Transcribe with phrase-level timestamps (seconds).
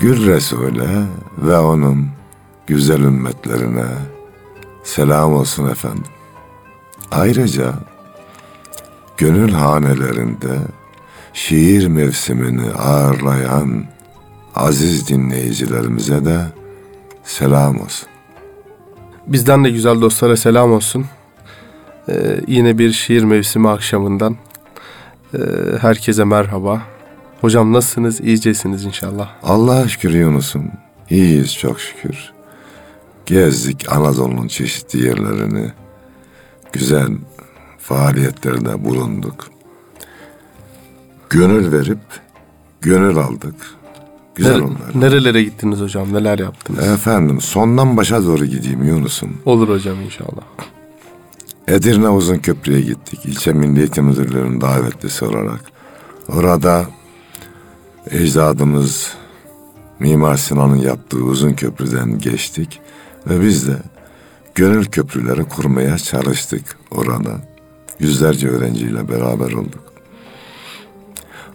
[0.00, 1.04] Gül Resul'e
[1.38, 2.06] ve onun
[2.66, 3.86] güzel ümmetlerine
[4.84, 6.04] selam olsun efendim.
[7.10, 7.74] Ayrıca
[9.16, 10.58] gönül hanelerinde
[11.32, 13.84] şiir mevsimini ağırlayan
[14.54, 16.40] aziz dinleyicilerimize de
[17.24, 18.08] selam olsun.
[19.26, 21.06] Bizden de güzel dostlara selam olsun.
[22.08, 24.36] Ee, yine bir şiir mevsimi akşamından
[25.34, 25.38] ee,
[25.80, 26.82] herkese merhaba.
[27.40, 28.20] Hocam nasılsınız?
[28.20, 29.28] İyicesiniz inşallah.
[29.42, 30.70] Allah'a şükür Yunus'um.
[31.10, 32.32] İyiyiz çok şükür.
[33.26, 35.72] Gezdik Anadolu'nun çeşitli yerlerini.
[36.72, 37.08] Güzel
[37.78, 39.50] faaliyetlerde bulunduk.
[41.30, 41.98] Gönül verip
[42.80, 43.54] gönül aldık.
[44.34, 45.00] Güzel Nere- onlar.
[45.00, 46.12] Nerelere gittiniz hocam?
[46.12, 46.86] Neler yaptınız?
[46.88, 49.38] Efendim sondan başa doğru gideyim Yunus'um.
[49.44, 50.42] Olur hocam inşallah.
[51.68, 53.20] Edirne Uzun Köprü'ye gittik.
[53.24, 55.60] İlçe Milli Eğitim Müdürlüğü'nün davetlisi olarak.
[56.28, 56.86] Orada
[58.10, 59.12] ecdadımız
[59.98, 62.80] Mimar Sinan'ın yaptığı uzun köprüden geçtik.
[63.26, 63.76] Ve biz de
[64.54, 67.30] gönül köprüleri kurmaya çalıştık orada.
[68.00, 69.92] Yüzlerce öğrenciyle beraber olduk.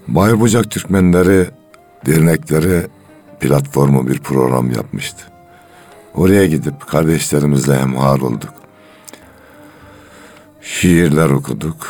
[0.07, 1.47] Baybucak Türkmenleri
[2.05, 2.87] dernekleri
[3.39, 5.23] platformu bir program yapmıştı.
[6.13, 8.53] Oraya gidip kardeşlerimizle hemhal olduk.
[10.61, 11.87] Şiirler okuduk.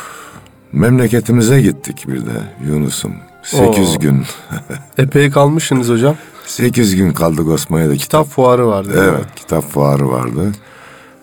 [0.72, 3.14] Memleketimize gittik bir de Yunus'um.
[3.44, 3.98] Sekiz Oo.
[4.00, 4.24] gün.
[4.98, 6.16] Epey kalmışsınız hocam.
[6.46, 7.96] Sekiz gün kaldık Osmaniye'de.
[7.96, 8.88] Kitap, Kitap fuarı vardı.
[8.94, 9.12] değil mi?
[9.16, 10.52] evet, kitap fuarı vardı.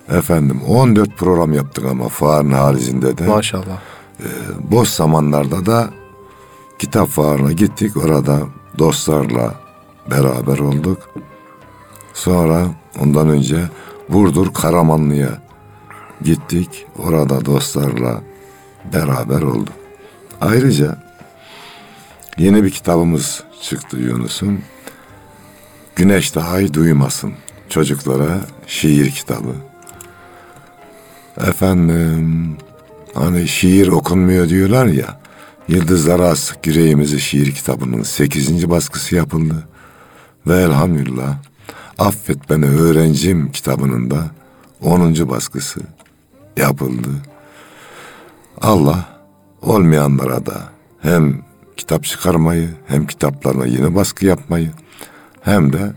[0.08, 3.26] Efendim 14 program yaptık ama fuarın haricinde de.
[3.26, 3.80] Maşallah.
[4.70, 5.90] Boş zamanlarda da
[6.78, 7.96] kitap fuarına gittik.
[7.96, 8.38] Orada
[8.78, 9.54] dostlarla
[10.10, 10.98] beraber olduk.
[12.14, 12.66] Sonra
[13.00, 13.56] ondan önce
[14.08, 15.28] Burdur Karamanlı'ya
[16.22, 16.86] gittik.
[16.98, 18.20] Orada dostlarla
[18.92, 19.74] beraber olduk.
[20.40, 20.96] Ayrıca
[22.38, 24.60] yeni bir kitabımız çıktı Yunus'un.
[25.96, 27.32] Güneşte ay duymasın.
[27.68, 29.54] Çocuklara şiir kitabı.
[31.36, 32.56] Efendim
[33.14, 35.20] hani şiir okunmuyor diyorlar ya.
[35.68, 38.70] Yıldızlara astık yüreğimizi şiir kitabının 8.
[38.70, 39.68] baskısı yapıldı.
[40.46, 41.36] Ve elhamdülillah
[41.98, 44.30] Affet Beni Öğrencim kitabının da
[44.80, 45.28] 10.
[45.28, 45.80] baskısı
[46.56, 47.08] yapıldı.
[48.60, 49.08] Allah
[49.62, 50.62] olmayanlara da
[51.02, 51.42] hem
[51.82, 54.70] kitap çıkarmayı hem kitaplarına yeni baskı yapmayı
[55.40, 55.92] hem de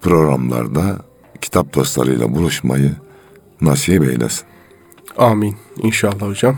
[0.00, 0.98] programlarda
[1.40, 2.92] kitap dostlarıyla buluşmayı
[3.60, 4.46] nasip eylesin.
[5.18, 5.56] Amin.
[5.82, 6.56] İnşallah hocam.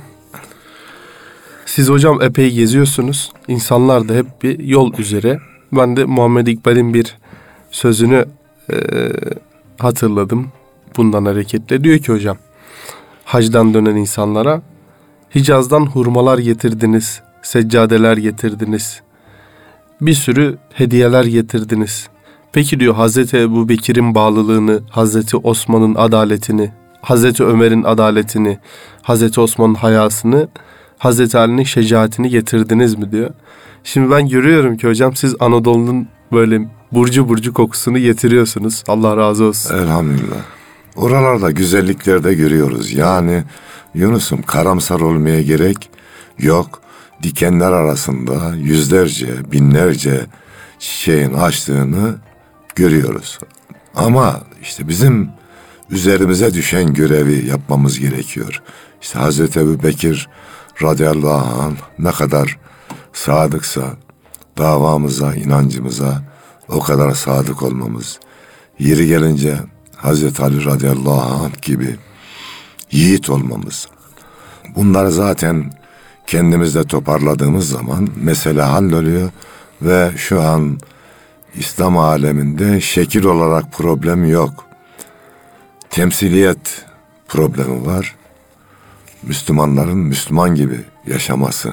[1.66, 3.32] Siz hocam epey geziyorsunuz.
[3.48, 5.38] İnsanlar da hep bir yol üzere.
[5.72, 7.16] Ben de Muhammed İkbal'in bir
[7.70, 8.24] sözünü
[8.72, 8.76] e,
[9.78, 10.48] hatırladım.
[10.96, 12.36] Bundan hareketle diyor ki hocam.
[13.24, 14.62] Hacdan dönen insanlara
[15.34, 19.00] Hicaz'dan hurmalar getirdiniz, seccadeler getirdiniz.
[20.00, 22.08] Bir sürü hediyeler getirdiniz.
[22.52, 26.72] Peki diyor Hazreti Ebu Bekir'in bağlılığını, Hazreti Osman'ın adaletini,
[27.02, 28.58] Hazreti Ömer'in adaletini,
[29.02, 30.48] Hazreti Osman'ın hayasını,
[30.98, 33.30] Hazreti Ali'nin şecaatini getirdiniz mi diyor.
[33.84, 38.84] Şimdi ben görüyorum ki hocam siz Anadolu'nun böyle burcu burcu kokusunu getiriyorsunuz.
[38.88, 39.78] Allah razı olsun.
[39.78, 40.36] Elhamdülillah.
[40.96, 42.92] Oralarda güzellikler de görüyoruz.
[42.92, 43.44] Yani
[43.94, 45.90] Yunus'um karamsar olmaya gerek
[46.38, 46.85] yok.
[47.22, 50.26] Dikenler arasında yüzlerce, binlerce
[50.78, 52.14] çiçeğin açtığını
[52.74, 53.38] görüyoruz.
[53.94, 55.30] Ama işte bizim
[55.90, 58.62] üzerimize düşen görevi yapmamız gerekiyor.
[59.02, 60.28] İşte Hazreti Ebu Bekir
[60.82, 62.58] radıyallahu anh ne kadar
[63.12, 63.82] sadıksa
[64.58, 66.22] davamıza, inancımıza
[66.68, 68.20] o kadar sadık olmamız.
[68.78, 69.58] Yeri gelince
[69.96, 71.96] Hazreti Ali radıyallahu anh gibi
[72.90, 73.88] yiğit olmamız.
[74.76, 75.72] Bunları zaten
[76.26, 79.30] kendimizde toparladığımız zaman mesele halloluyor
[79.82, 80.78] ve şu an
[81.54, 84.64] İslam aleminde şekil olarak problem yok.
[85.90, 86.84] Temsiliyet
[87.28, 88.14] problemi var.
[89.22, 91.72] Müslümanların Müslüman gibi yaşaması.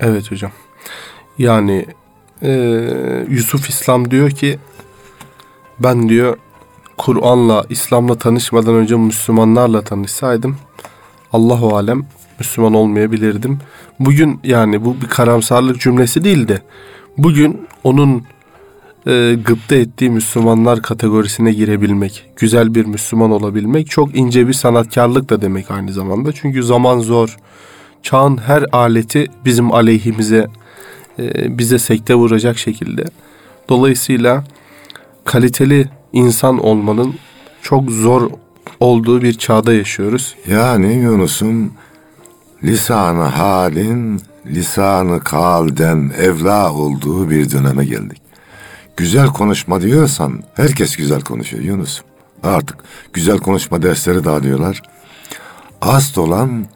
[0.00, 0.50] Evet hocam.
[1.38, 1.86] Yani
[2.42, 2.50] e,
[3.28, 4.58] Yusuf İslam diyor ki
[5.78, 6.36] ben diyor
[6.96, 10.56] Kur'an'la, İslam'la tanışmadan önce Müslümanlarla tanışsaydım
[11.32, 12.06] Allahu alem
[12.38, 13.58] Müslüman olmayabilirdim.
[14.00, 16.62] Bugün yani bu bir karamsarlık cümlesi değil de
[17.18, 18.22] bugün onun
[19.06, 25.42] e, gıpta ettiği Müslümanlar kategorisine girebilmek, güzel bir Müslüman olabilmek çok ince bir sanatkarlık da
[25.42, 26.32] demek aynı zamanda.
[26.32, 27.36] Çünkü zaman zor.
[28.02, 30.46] Çağın her aleti bizim aleyhimize,
[31.18, 33.04] e, bize sekte vuracak şekilde.
[33.68, 34.44] Dolayısıyla
[35.24, 37.14] kaliteli insan olmanın
[37.62, 38.30] çok zor
[38.80, 40.34] olduğu bir çağda yaşıyoruz.
[40.50, 41.72] Yani Yunus'un
[42.64, 48.22] lisanı halin, lisanı kalden evla olduğu bir döneme geldik.
[48.96, 52.00] Güzel konuşma diyorsan herkes güzel konuşuyor Yunus.
[52.42, 52.76] Artık
[53.12, 54.82] güzel konuşma dersleri dağılıyorlar.
[55.80, 56.66] Asıl olan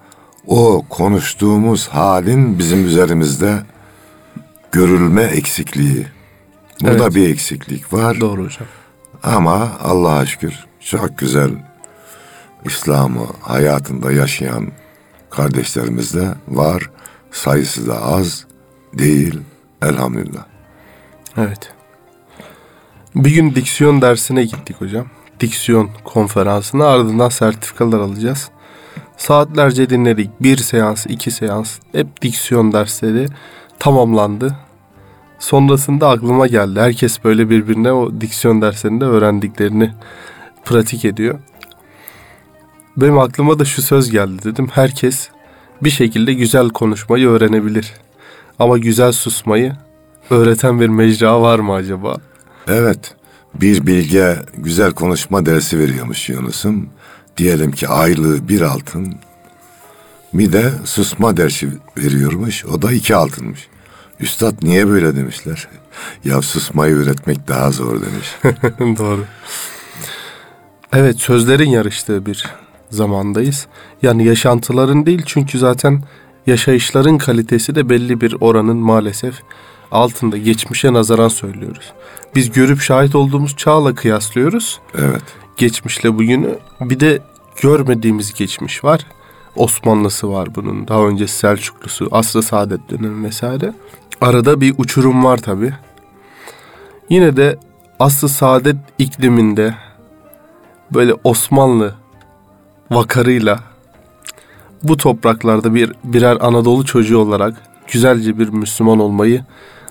[0.47, 3.63] o konuştuğumuz halin bizim üzerimizde
[4.73, 6.07] görülme eksikliği.
[6.83, 7.15] Burada Evet.
[7.15, 8.21] bir eksiklik var.
[8.21, 8.69] Doğru hocam.
[9.23, 11.51] Ama Allah'a şükür çok güzel
[12.65, 14.69] İslam'ı hayatında yaşayan
[15.31, 16.91] kardeşlerimiz de var.
[17.31, 18.45] Sayısı da az
[18.95, 19.41] değil
[19.83, 20.45] elhamdülillah.
[21.37, 21.73] Evet.
[23.15, 25.07] Bir gün diksiyon dersine gittik hocam.
[25.41, 28.51] Diksiyon konferansına ardından sertifikalar alacağız.
[29.17, 30.31] Saatlerce dinledik.
[30.41, 31.79] Bir seans, iki seans.
[31.93, 33.27] Hep diksiyon dersleri
[33.79, 34.57] tamamlandı.
[35.39, 36.81] Sonrasında aklıma geldi.
[36.81, 39.91] Herkes böyle birbirine o diksiyon derslerinde öğrendiklerini
[40.65, 41.39] pratik ediyor.
[43.01, 44.69] Benim aklıma da şu söz geldi dedim.
[44.73, 45.29] Herkes
[45.83, 47.93] bir şekilde güzel konuşmayı öğrenebilir.
[48.59, 49.77] Ama güzel susmayı
[50.31, 52.17] öğreten bir mecra var mı acaba?
[52.69, 53.15] Evet
[53.55, 56.89] bir bilge güzel konuşma dersi veriyormuş Yunus'um.
[57.37, 59.15] Diyelim ki aylığı bir altın.
[60.35, 61.69] Bir de susma dersi
[61.99, 62.65] veriyormuş.
[62.65, 63.69] O da iki altınmış.
[64.21, 65.69] Üstad niye böyle demişler?
[66.25, 68.57] Ya susmayı öğretmek daha zor demiş.
[68.99, 69.25] Doğru.
[70.93, 72.45] Evet sözlerin yarıştığı bir
[72.91, 73.67] zamandayız.
[74.03, 76.03] Yani yaşantıların değil çünkü zaten
[76.47, 79.35] yaşayışların kalitesi de belli bir oranın maalesef
[79.91, 81.93] altında geçmişe nazaran söylüyoruz.
[82.35, 84.81] Biz görüp şahit olduğumuz çağla kıyaslıyoruz.
[84.99, 85.23] Evet.
[85.57, 87.19] Geçmişle bugünü bir de
[87.63, 89.07] görmediğimiz geçmiş var.
[89.57, 90.89] Osmanlısı var bunun.
[90.89, 93.75] Daha önce Selçuklusu, Asr-ı Saadet dönemi vesaire.
[94.21, 95.75] Arada bir uçurum var tabi.
[97.09, 97.59] Yine de
[98.01, 99.75] Asr-ı Saadet ikliminde
[100.95, 101.95] böyle Osmanlı
[102.91, 103.61] vakarıyla
[104.83, 107.55] bu topraklarda bir birer Anadolu çocuğu olarak
[107.93, 109.45] güzelce bir Müslüman olmayı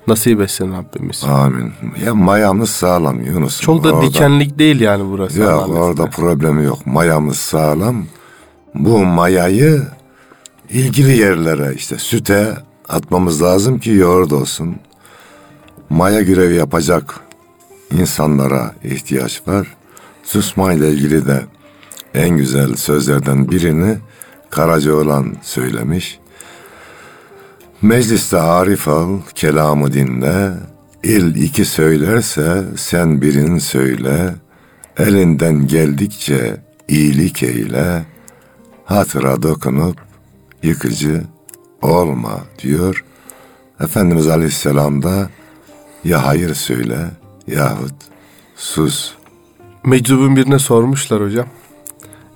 [0.08, 1.24] nasip etsin Rabbimiz.
[1.24, 1.74] Amin.
[2.06, 3.62] Ya mayamız sağlam Yunus.
[3.62, 5.54] Çok da Orada- dikenlik değil yani burası.
[5.54, 6.10] Allah'ın orada izniyle.
[6.10, 6.86] problemi yok.
[6.86, 8.06] Mayamız sağlam.
[8.76, 9.84] Bu mayayı
[10.70, 12.54] ilgili yerlere işte süte
[12.90, 14.76] atmamız lazım ki yoğurt olsun.
[15.90, 17.20] Maya görevi yapacak
[17.92, 19.68] insanlara ihtiyaç var.
[20.24, 21.42] Susma ile ilgili de
[22.14, 23.98] en güzel sözlerden birini
[24.50, 26.20] Karacaoğlan söylemiş.
[27.82, 30.54] Mecliste arif al, kelamı dinle.
[31.04, 34.36] İl iki söylerse sen birin söyle.
[34.98, 38.06] Elinden geldikçe iyilik eyle.
[38.86, 39.98] Hatıra dokunup
[40.64, 41.24] yıkıcı
[41.82, 43.06] olma diyor.
[43.80, 45.30] Efendimiz Aleyhisselam da
[46.04, 46.98] ya hayır söyle
[47.48, 47.96] yahut
[48.56, 49.14] sus.
[49.84, 51.48] Meczubun birine sormuşlar hocam.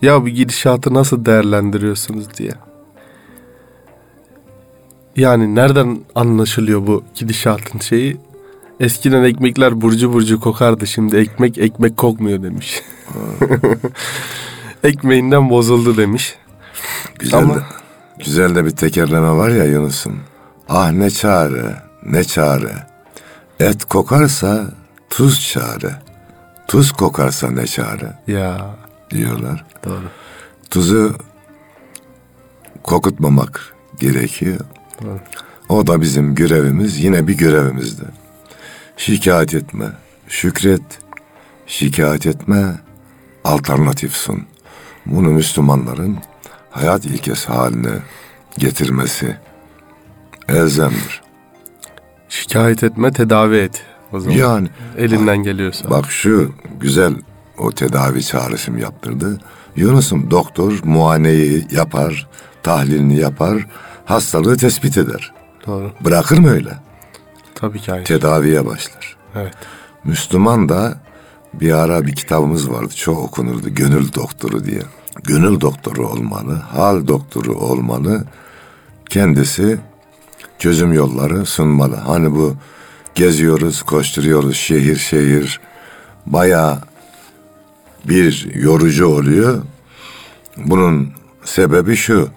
[0.04, 2.52] Ya bu gidişatı nasıl değerlendiriyorsunuz diye.
[5.16, 8.18] Yani nereden anlaşılıyor bu gidişatın şeyi?
[8.80, 12.82] Eskiden ekmekler burcu burcu kokardı şimdi ekmek ekmek kokmuyor demiş.
[14.84, 16.36] Ekmeğinden bozuldu demiş.
[17.20, 17.60] Güzel, Ama- de,
[18.26, 20.20] güzel de bir tekerleme var ya Yunus'um.
[20.70, 22.88] Ah ne çare, ne çare.
[23.60, 24.66] Et kokarsa
[25.10, 25.92] tuz çare.
[26.68, 28.76] Tuz kokarsa ne çare Ya
[29.14, 29.66] diyorlar.
[29.86, 30.04] doğru.
[30.70, 31.16] Tuzu
[32.84, 34.60] kokutmamak gerekiyor.
[35.04, 35.20] Doğru.
[35.70, 38.04] O da bizim görevimiz, yine bir görevimizdi.
[38.98, 39.86] Şikayet etme,
[40.28, 40.82] şükret,
[41.68, 42.80] şikayet etme,
[43.44, 44.44] alternatif sun.
[45.06, 46.18] Bunu Müslümanların
[46.72, 47.92] hayat ilkesi haline
[48.58, 49.38] getirmesi
[50.50, 51.22] elzemdir.
[52.30, 53.84] Şikayet etme, tedavi et.
[54.12, 54.36] O zaman.
[54.36, 54.68] Yani
[54.98, 55.90] Elinden geliyorsa.
[55.90, 57.14] bak şu güzel
[57.58, 59.40] o tedavi çağrışım yaptırdı.
[59.76, 62.28] Yunus'um doktor muayeneyi yapar,
[62.64, 63.68] tahlilini yapar,
[64.06, 65.34] hastalığı tespit eder.
[65.68, 65.92] Doğru.
[66.02, 66.78] Bırakır mı öyle?
[67.56, 68.06] Tabii ki hayır.
[68.06, 69.16] Tedaviye başlar.
[69.36, 69.54] Evet.
[70.04, 70.98] Müslüman da
[71.54, 72.94] bir ara bir kitabımız vardı.
[72.96, 73.70] Çok okunurdu.
[73.70, 74.82] Gönül doktoru diye.
[75.24, 76.54] Gönül doktoru olmalı.
[76.54, 78.26] Hal doktoru olmalı.
[79.10, 79.78] Kendisi
[80.60, 81.96] çözüm yolları sunmalı.
[81.96, 82.56] Hani bu
[83.16, 85.60] geziyoruz, koşturuyoruz şehir şehir.
[86.26, 86.80] Baya
[88.08, 89.62] bir yorucu oluyor.
[90.58, 91.10] Bunun
[91.44, 92.30] sebebi şu.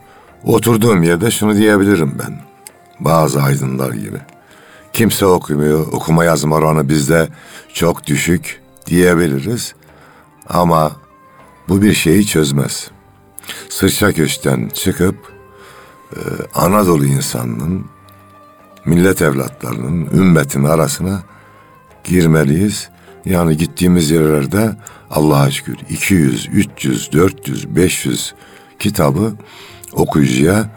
[0.45, 2.41] Oturduğum yerde şunu diyebilirim ben.
[3.01, 4.19] Bazı aydınlar gibi.
[4.93, 5.87] Kimse okumuyor.
[5.93, 7.29] Okuma yazma oranı bizde
[7.73, 9.75] çok düşük diyebiliriz.
[10.49, 10.93] Ama
[11.69, 12.91] bu bir şeyi çözmez.
[13.69, 15.17] Sırça köşkten çıkıp
[16.17, 16.21] e,
[16.55, 17.87] Anadolu insanının,
[18.85, 21.23] millet evlatlarının, ümmetin arasına
[22.05, 22.89] girmeliyiz.
[23.26, 24.71] Yani gittiğimiz yerlerde
[25.11, 28.35] Allah'a şükür 200, 300, 400, 500
[28.78, 29.33] kitabı
[29.92, 30.71] okuyucuya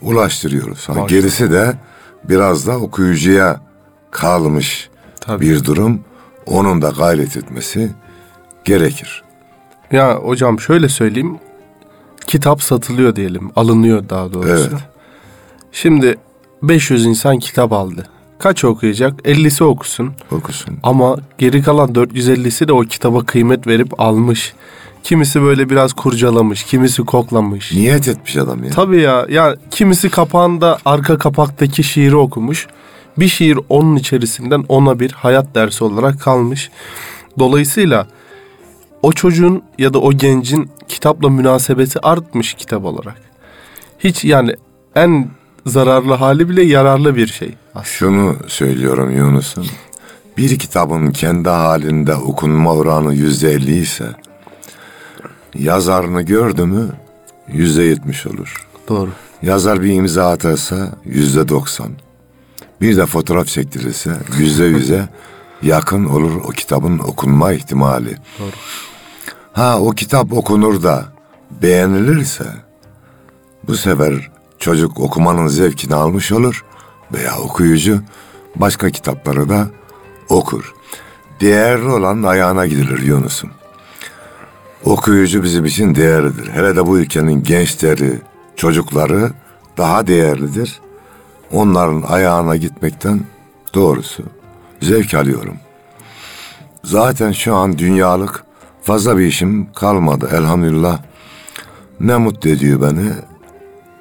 [0.00, 0.88] ulaştırıyoruz.
[0.88, 1.74] Ha, gerisi de
[2.24, 3.60] biraz da okuyucuya
[4.10, 4.90] kalmış
[5.20, 5.44] Tabii.
[5.44, 6.00] bir durum.
[6.46, 7.90] Onun da gayret etmesi
[8.64, 9.22] gerekir.
[9.92, 11.38] Ya hocam şöyle söyleyeyim.
[12.26, 13.50] Kitap satılıyor diyelim.
[13.56, 14.68] Alınıyor daha doğrusu.
[14.70, 14.82] Evet.
[15.72, 16.16] Şimdi
[16.62, 18.06] 500 insan kitap aldı.
[18.40, 19.20] Kaç okuyacak?
[19.20, 20.12] 50'si okusun.
[20.30, 20.78] Okusun.
[20.82, 24.52] Ama geri kalan 450'si de o kitaba kıymet verip almış.
[25.02, 27.72] Kimisi böyle biraz kurcalamış, kimisi koklamış.
[27.72, 28.70] Niyet etmiş adam ya.
[28.70, 29.26] Tabii ya.
[29.30, 32.66] Ya kimisi kapağında arka kapaktaki şiiri okumuş.
[33.18, 36.70] Bir şiir onun içerisinden ona bir hayat dersi olarak kalmış.
[37.38, 38.06] Dolayısıyla
[39.02, 43.22] o çocuğun ya da o gencin kitapla münasebeti artmış kitap olarak.
[43.98, 44.54] Hiç yani
[44.94, 45.28] en
[45.66, 47.84] zararlı hali bile yararlı bir şey aslında.
[47.84, 49.66] Şunu söylüyorum Yunus'um.
[50.36, 54.06] Bir kitabın kendi halinde okunma oranı yüzde elli ise
[55.54, 56.88] yazarını gördü mü
[57.48, 58.66] yüzde yetmiş olur.
[58.88, 59.10] Doğru.
[59.42, 61.90] Yazar bir imza atarsa yüzde doksan.
[62.80, 65.08] Bir de fotoğraf çektirirse yüzde yüze
[65.62, 68.16] yakın olur o kitabın okunma ihtimali.
[68.38, 68.50] Doğru.
[69.52, 71.04] Ha o kitap okunur da
[71.62, 72.44] beğenilirse
[73.68, 76.64] bu sefer çocuk okumanın zevkini almış olur
[77.12, 78.02] veya okuyucu
[78.56, 79.68] başka kitapları da
[80.28, 80.74] okur.
[81.40, 83.50] Değerli olan ayağına gidilir Yunus'um.
[84.84, 86.48] Okuyucu bizim için değerlidir.
[86.52, 88.20] Hele de bu ülkenin gençleri,
[88.56, 89.30] çocukları
[89.78, 90.80] daha değerlidir.
[91.52, 93.20] Onların ayağına gitmekten
[93.74, 94.22] doğrusu
[94.82, 95.56] zevk alıyorum.
[96.84, 98.44] Zaten şu an dünyalık
[98.82, 100.98] fazla bir işim kalmadı elhamdülillah.
[102.00, 103.10] Ne mutlu ediyor beni.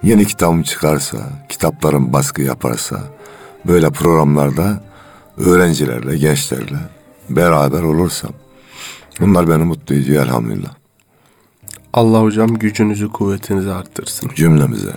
[0.03, 1.17] Yeni kitabım çıkarsa,
[1.49, 3.03] kitaplarım baskı yaparsa,
[3.67, 4.83] böyle programlarda
[5.37, 6.77] öğrencilerle, gençlerle
[7.29, 8.31] beraber olursam.
[9.19, 10.73] Bunlar beni mutlu ediyor elhamdülillah.
[11.93, 14.31] Allah hocam gücünüzü kuvvetinizi arttırsın.
[14.35, 14.93] Cümlemize,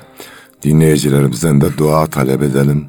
[0.62, 2.86] dinleyicilerimizden de dua talep edelim.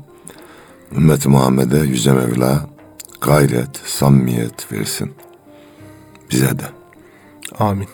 [0.97, 2.69] Ümmet-i Muhammed'e Yüce Mevla
[3.21, 5.11] gayret, samimiyet versin.
[6.31, 6.65] Bize de.
[7.59, 7.87] Amin.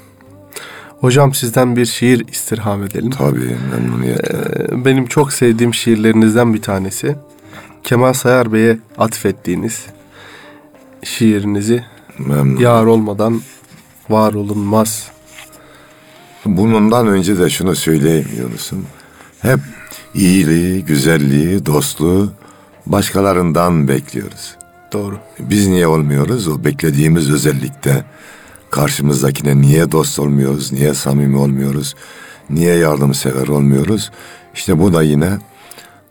[1.01, 3.10] Hocam sizden bir şiir istirham edelim.
[3.12, 4.38] Tabii memnuniyetle.
[4.72, 7.15] Ee, Benim çok sevdiğim şiirlerinizden bir tanesi.
[7.84, 9.86] Kemal Sayar Bey'e atfettiğiniz
[11.03, 11.84] şiirinizi
[12.20, 12.58] Memnun.
[12.62, 13.41] yar olmadan
[14.10, 15.08] var olunmaz.
[16.46, 18.86] Bundan önce de şunu söyleyeyim Yunus'um.
[19.41, 19.60] Hep
[20.13, 22.32] iyiliği, güzelliği, dostluğu
[22.86, 24.56] başkalarından bekliyoruz.
[24.94, 25.20] Doğru.
[25.39, 26.48] Biz niye olmuyoruz?
[26.48, 28.03] O beklediğimiz özellikte
[28.71, 30.71] karşımızdakine niye dost olmuyoruz?
[30.71, 31.95] Niye samimi olmuyoruz?
[32.49, 34.11] Niye yardımsever olmuyoruz?
[34.53, 35.38] İşte bu da yine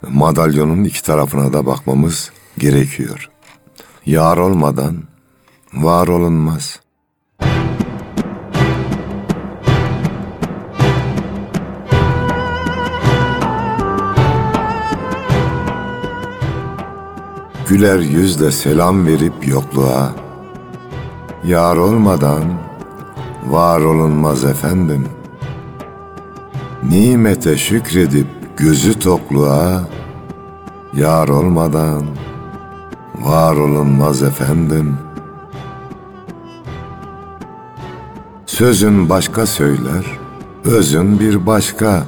[0.09, 3.31] madalyonun iki tarafına da bakmamız gerekiyor.
[4.07, 5.03] Yar olmadan
[5.73, 6.81] var olunmaz.
[17.69, 20.28] Güler yüzle selam verip yokluğa
[21.49, 22.45] Yar olmadan
[23.47, 25.09] var olunmaz efendim
[26.83, 28.27] Nimete şükredip
[28.57, 29.89] gözü tokluğa
[30.95, 32.03] Yar olmadan
[33.21, 34.97] var olunmaz efendim.
[38.47, 40.05] Sözün başka söyler,
[40.65, 42.07] özün bir başka.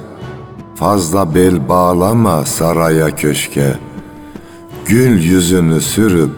[0.75, 3.79] Fazla bel bağlama saraya köşke.
[4.85, 6.31] Gül yüzünü sürüp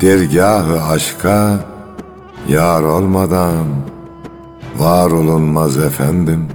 [0.00, 1.60] dergahı aşka,
[2.48, 3.66] yar olmadan
[4.78, 6.48] var olunmaz efendim.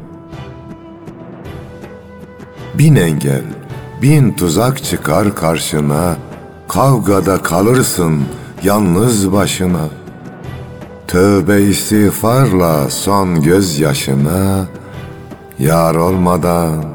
[2.74, 3.44] Bin engel,
[4.02, 6.16] bin tuzak çıkar karşına,
[6.68, 8.24] kavgada kalırsın
[8.64, 9.90] yalnız başına.
[11.08, 14.66] Tövbe istiğfarla son gözyaşına,
[15.60, 16.86] yar olmadan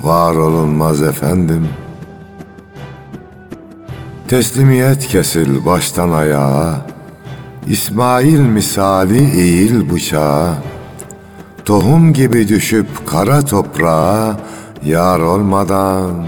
[0.00, 1.68] var olunmaz efendim.
[4.28, 6.86] Teslimiyet kesil baştan ayağa,
[7.66, 10.54] İsmail misali eğil bıçağa,
[11.64, 14.36] Tohum gibi düşüp kara toprağa,
[14.84, 16.26] Yar olmadan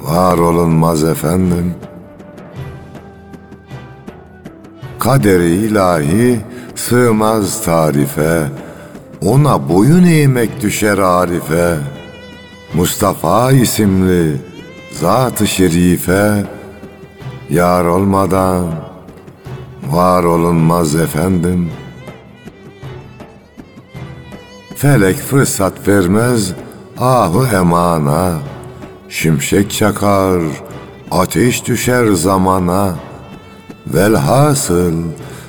[0.00, 1.74] var olunmaz efendim.
[4.98, 6.40] Kaderi ilahi
[6.74, 8.46] sığmaz tarife,
[9.24, 11.76] Ona boyun eğmek düşer arife.
[12.74, 14.36] Mustafa isimli
[14.92, 16.44] zat-ı şerife,
[17.50, 18.93] Yar olmadan
[19.94, 21.70] var olunmaz efendim.
[24.76, 26.52] Felek fırsat vermez
[26.98, 28.32] ahu emana,
[29.08, 30.42] Şimşek çakar,
[31.10, 32.94] ateş düşer zamana,
[33.86, 34.94] Velhasıl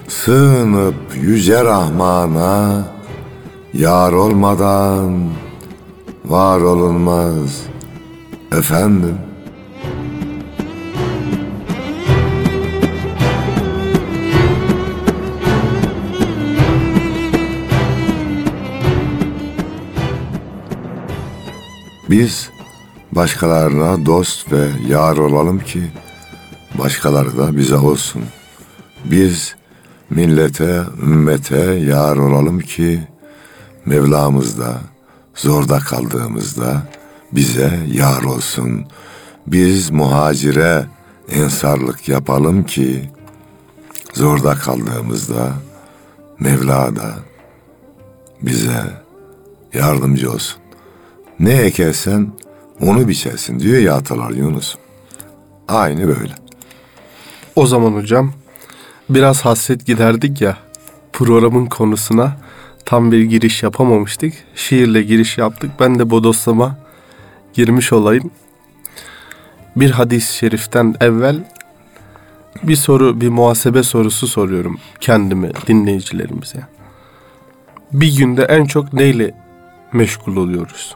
[0.07, 2.83] sığınıp yüce Rahman'a,
[3.73, 5.29] Yar olmadan
[6.25, 7.61] var olunmaz
[8.51, 9.24] efendim.
[22.09, 22.49] Biz
[23.11, 25.91] başkalarına dost ve yar olalım ki
[26.79, 28.23] başkaları da bize olsun.
[29.05, 29.55] Biz
[30.09, 33.07] millete, ümmete yar olalım ki
[33.85, 34.81] Mevlamız da
[35.35, 36.81] zorda kaldığımızda
[37.31, 38.85] bize yar olsun.
[39.47, 40.85] Biz muhacire
[41.29, 43.11] ensarlık yapalım ki
[44.13, 45.53] zorda kaldığımızda
[46.39, 47.15] Mevla da
[48.41, 48.83] bize
[49.73, 50.64] yardımcı olsun.
[51.39, 52.31] Ne ekersen
[52.81, 54.75] onu biçersin diyor ya atalar Yunus.
[55.67, 56.33] Aynı böyle.
[57.55, 58.33] O zaman hocam
[59.09, 60.57] biraz hasret giderdik ya
[61.13, 62.37] programın konusuna
[62.85, 64.33] tam bir giriş yapamamıştık.
[64.55, 65.71] Şiirle giriş yaptık.
[65.79, 66.77] Ben de bodoslama
[67.53, 68.31] girmiş olayım.
[69.75, 71.51] Bir hadis-i şeriften evvel
[72.63, 76.59] bir soru, bir muhasebe sorusu soruyorum kendime, dinleyicilerimize.
[77.91, 79.31] Bir günde en çok neyle
[79.93, 80.95] meşgul oluyoruz?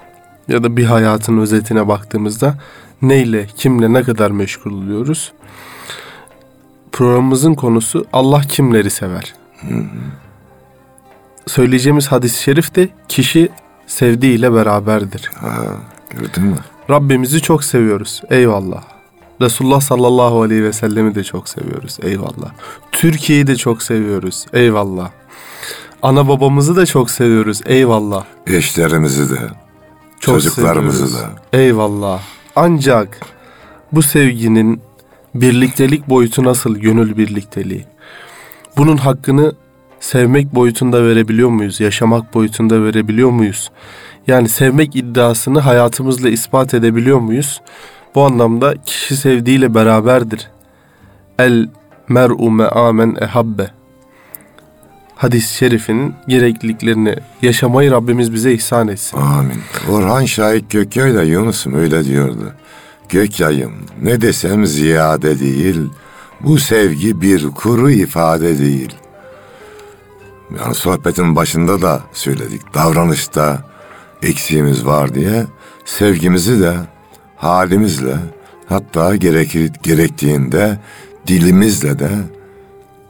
[0.50, 2.58] Ya da bir hayatın özetine baktığımızda
[3.02, 5.32] neyle, kimle, ne kadar meşgul oluyoruz?
[6.92, 9.34] Programımızın konusu Allah kimleri sever?
[11.48, 13.50] Söyleyeceğimiz hadis-i şerif de kişi
[13.88, 15.32] sevdiğiyle beraberdir.
[15.36, 15.58] Ha,
[16.10, 16.58] gördün mü?
[16.90, 18.22] Rabbimizi çok seviyoruz.
[18.30, 18.84] Eyvallah.
[19.42, 21.98] Resulullah sallallahu aleyhi ve sellemi de çok seviyoruz.
[22.02, 22.52] Eyvallah.
[22.92, 24.46] Türkiye'yi de çok seviyoruz.
[24.54, 25.10] Eyvallah.
[26.02, 27.62] Ana babamızı da çok seviyoruz.
[27.66, 28.26] Eyvallah.
[28.48, 29.40] Eşlerimizi de,
[30.20, 31.36] Çok çocuklarımızı seviyoruz.
[31.54, 31.58] da.
[31.58, 32.22] Eyvallah.
[32.56, 33.20] Ancak
[33.92, 34.82] bu sevginin
[35.36, 37.86] birliktelik boyutu nasıl gönül birlikteliği?
[38.78, 39.54] Bunun hakkını
[40.00, 41.80] sevmek boyutunda verebiliyor muyuz?
[41.80, 43.72] Yaşamak boyutunda verebiliyor muyuz?
[44.28, 47.62] Yani sevmek iddiasını hayatımızla ispat edebiliyor muyuz?
[48.16, 50.50] Bu anlamda kişi sevdiğiyle beraberdir.
[51.40, 51.70] El
[52.08, 53.72] mer'u me'amen ehabbe.
[55.20, 59.18] Hadis-i şerifinin gerekliliklerini yaşamayı Rabbimiz bize ihsan etsin.
[59.18, 59.62] Amin.
[59.90, 62.54] Orhan Şahit Gökyay da Yunus'um öyle diyordu.
[63.10, 65.82] Gökyayım ne desem ziyade değil,
[66.42, 68.96] bu sevgi bir kuru ifade değil.
[70.60, 73.66] Yani sohbetin başında da söyledik, davranışta
[74.22, 75.46] eksiğimiz var diye
[75.86, 76.76] sevgimizi de
[77.36, 78.16] halimizle
[78.70, 80.80] hatta gerekir, gerektiğinde
[81.28, 82.10] dilimizle de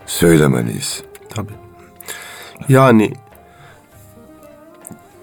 [0.05, 1.03] söylemeliyiz.
[1.29, 1.68] Tabii.
[2.69, 3.13] Yani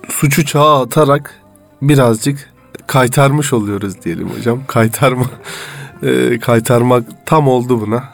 [0.09, 1.41] suçu çağa atarak
[1.83, 2.51] birazcık
[2.87, 4.61] kaytarmış oluyoruz diyelim hocam.
[4.67, 5.27] Kaytarma
[6.03, 8.05] e, kaytarmak tam oldu buna.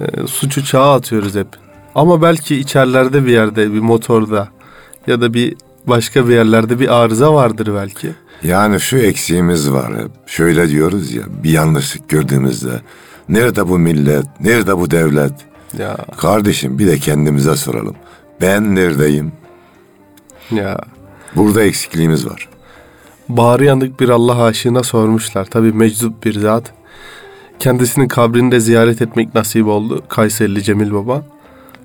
[0.00, 1.48] E, suçu çağa atıyoruz hep.
[1.94, 4.48] Ama belki içerilerde bir yerde bir motorda
[5.06, 8.14] ya da bir başka bir yerlerde bir arıza vardır belki.
[8.42, 9.92] Yani şu eksiğimiz var.
[10.26, 12.80] Şöyle diyoruz ya bir yanlışlık gördüğümüzde.
[13.28, 14.24] Nerede bu millet?
[14.40, 15.32] Nerede bu devlet?
[15.78, 17.96] Ya Kardeşim bir de kendimize soralım.
[18.40, 19.32] Ben neredeyim?
[20.50, 20.78] ya
[21.36, 22.48] Burada eksikliğimiz var.
[23.28, 25.44] bağrı yanık bir Allah aşığına sormuşlar.
[25.44, 26.72] Tabi meczup bir zat.
[27.58, 30.02] kendisinin kabrini de ziyaret etmek nasip oldu.
[30.08, 31.22] Kayserili Cemil Baba.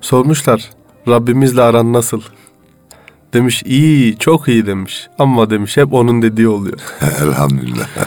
[0.00, 0.70] Sormuşlar
[1.08, 2.20] Rabbimizle aran nasıl?
[3.34, 5.08] Demiş iyi çok iyi demiş.
[5.18, 6.78] Ama demiş hep onun dediği oluyor.
[7.22, 7.88] Elhamdülillah.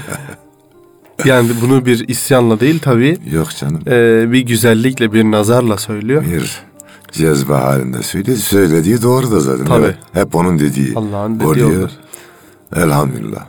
[1.26, 3.82] Yani bunu bir isyanla değil tabii Yok canım.
[3.88, 6.24] e, bir güzellikle bir nazarla söylüyor.
[6.26, 6.60] Bir
[7.12, 8.38] cezbe halinde söyledi.
[8.38, 9.66] Söylediği doğru da zaten.
[9.66, 9.86] Tabii.
[9.86, 10.96] Evet, hep onun dediği.
[10.96, 11.80] Allah'ın dediği oluyor.
[11.80, 11.92] olur.
[12.76, 13.46] Elhamdülillah.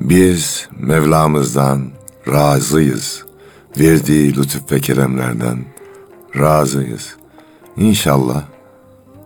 [0.00, 1.84] Biz Mevlamızdan
[2.28, 3.24] razıyız.
[3.78, 5.64] Verdiği lütuf ve keremlerden
[6.38, 7.16] razıyız.
[7.76, 8.42] İnşallah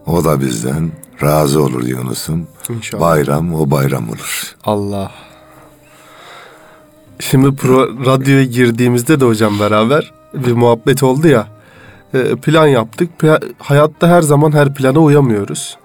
[0.07, 0.91] o da bizden
[1.23, 2.47] razı olur Yunus'um.
[2.69, 3.01] İnşallah.
[3.03, 4.57] Bayram o bayram olur.
[4.65, 5.11] Allah.
[7.19, 11.47] Şimdi pro, radyoya girdiğimizde de hocam beraber bir muhabbet oldu ya.
[12.15, 13.11] E, plan yaptık.
[13.59, 15.77] Hayatta her zaman her plana uyamıyoruz.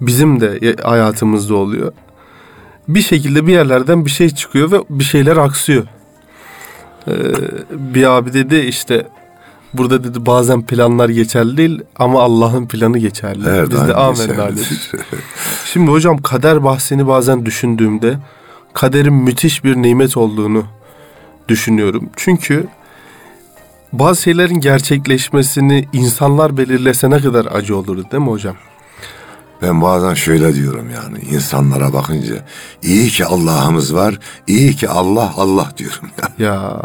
[0.00, 1.92] Bizim de ye- hayatımızda oluyor.
[2.88, 5.84] Bir şekilde bir yerlerden bir şey çıkıyor ve bir şeyler aksıyor.
[7.08, 7.12] E,
[7.70, 9.06] bir abi dedi işte
[9.74, 13.44] burada dedi bazen planlar geçerli değil ama Allah'ın planı geçerli.
[13.50, 14.90] Her Biz de amenna dedik.
[15.64, 18.18] Şimdi hocam kader bahsini bazen düşündüğümde
[18.72, 20.64] kaderin müthiş bir nimet olduğunu
[21.48, 22.10] düşünüyorum.
[22.16, 22.66] Çünkü
[23.92, 28.56] bazı şeylerin gerçekleşmesini insanlar belirlese ne kadar acı olur değil mi hocam?
[29.62, 32.34] Ben bazen şöyle diyorum yani insanlara bakınca
[32.82, 36.46] iyi ki Allah'ımız var, iyi ki Allah Allah diyorum ya.
[36.46, 36.82] Ya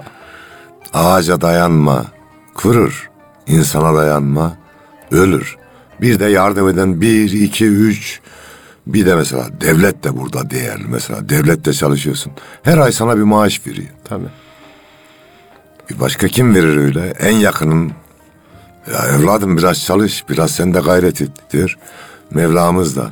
[0.94, 2.06] Ağaca dayanma,
[2.54, 3.10] kurur.
[3.48, 4.58] İnsana dayanma,
[5.12, 5.58] ölür.
[6.02, 8.20] Bir de yardım eden bir, iki, üç.
[8.88, 10.84] Bir de mesela devlet de burada değerli.
[10.88, 12.32] Mesela devlette çalışıyorsun.
[12.64, 13.90] Her ay sana bir maaş veriyor.
[14.04, 14.47] tabii.
[15.96, 17.14] Başka kim verir öyle?
[17.20, 17.92] En yakının.
[18.92, 21.78] Ya evladım biraz çalış, biraz sen de gayret et der.
[22.32, 23.12] Mevlamız da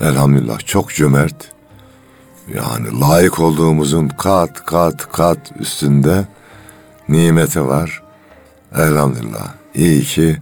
[0.00, 1.50] elhamdülillah çok cömert.
[2.54, 6.26] Yani layık olduğumuzun kat kat kat üstünde
[7.08, 8.02] nimeti var.
[8.76, 9.54] Elhamdülillah.
[9.74, 10.36] İyi ki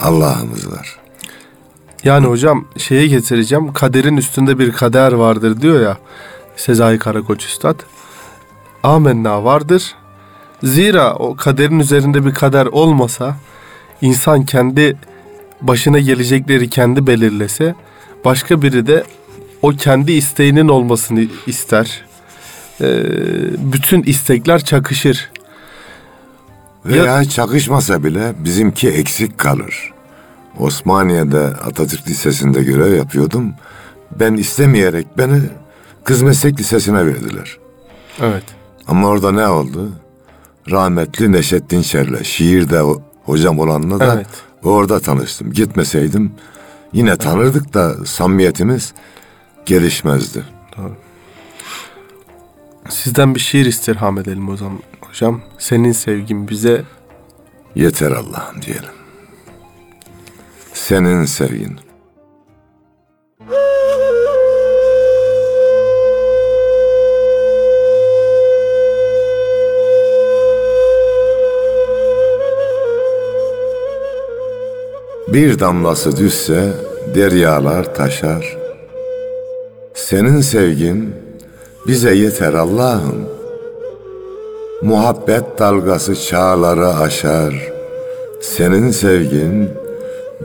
[0.00, 0.98] Allah'ımız var.
[2.04, 3.72] Yani hocam şeye getireceğim.
[3.72, 5.98] Kaderin üstünde bir kader vardır diyor ya
[6.56, 7.80] Sezai Karakoç Üstad.
[8.82, 9.94] Amenna vardır.
[10.62, 13.36] Zira o kaderin üzerinde bir kader olmasa
[14.00, 14.96] insan kendi
[15.62, 17.74] başına gelecekleri kendi belirlese
[18.24, 19.04] başka biri de
[19.62, 22.04] o kendi isteğinin olmasını ister.
[22.80, 23.02] Ee,
[23.72, 25.30] bütün istekler çakışır.
[26.86, 29.92] Veya çakışmasa bile bizimki eksik kalır.
[30.58, 33.54] Osmaniye'de Atatürk Lisesi'nde görev yapıyordum.
[34.20, 35.40] Ben istemeyerek beni
[36.04, 37.58] kız meslek lisesine verdiler.
[38.20, 38.44] Evet.
[38.86, 39.92] Ama orada ne oldu?
[40.70, 42.80] Rahmetli Neşettin Şer'le şiirde
[43.24, 44.26] hocam olanla da Evet.
[44.62, 45.52] orada tanıştım.
[45.52, 46.32] Gitmeseydim
[46.92, 48.94] yine tanırdık da samimiyetimiz
[49.66, 50.42] gelişmezdi.
[52.88, 55.40] Sizden bir şiir istirham edelim o zaman hocam.
[55.58, 56.84] Senin sevgin bize
[57.74, 58.90] Yeter Allah'ım diyelim.
[60.72, 61.78] Senin sevgin.
[75.34, 76.72] Bir damlası düşse
[77.14, 78.56] deryalar taşar.
[79.94, 81.14] Senin sevgin
[81.86, 83.28] bize yeter Allah'ım.
[84.82, 87.72] Muhabbet dalgası çağları aşar.
[88.40, 89.70] Senin sevgin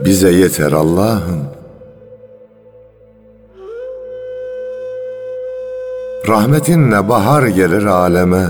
[0.04, 1.44] bize yeter Allah'ım.
[6.28, 8.46] Rahmetinle bahar gelir aleme.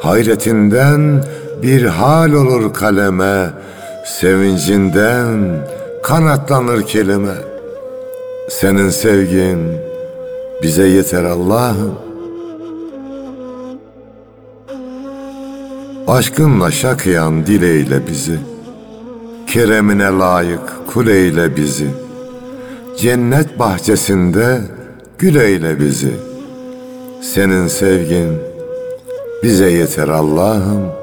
[0.00, 1.24] Hayretinden
[1.62, 3.50] bir hal olur kaleme.
[4.04, 5.66] Sevincinden
[6.02, 7.34] kanatlanır kelime.
[8.48, 9.58] Senin sevgin
[10.62, 11.94] bize yeter Allah'ım.
[16.08, 18.38] Aşkınla şakıyan dileyle bizi,
[19.46, 21.86] Keremine layık kul eyle bizi,
[22.98, 24.60] Cennet bahçesinde
[25.18, 26.14] gül eyle bizi,
[27.22, 28.38] Senin sevgin
[29.42, 30.99] bize yeter Allah'ım.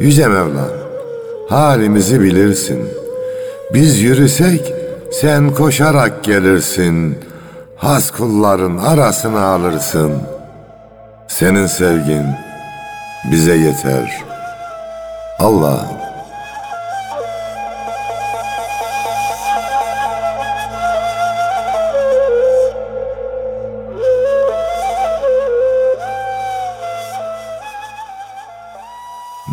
[0.00, 0.68] Yüce Mevlam,
[1.48, 2.88] halimizi bilirsin.
[3.74, 4.74] Biz yürüsek
[5.12, 7.18] sen koşarak gelirsin.
[7.76, 10.12] Has kulların arasına alırsın.
[11.28, 12.26] Senin sevgin
[13.32, 14.22] bize yeter.
[15.38, 16.03] Allah'ım.